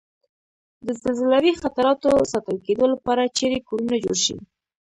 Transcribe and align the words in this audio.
د 0.85 0.87
زلزلوي 1.01 1.53
خطراتو 1.61 2.09
ساتل 2.31 2.57
کېدو 2.65 2.85
لپاره 2.93 3.31
چېرې 3.37 3.59
کورنه 3.67 3.95
جوړ 4.03 4.17
شي؟ 4.25 4.35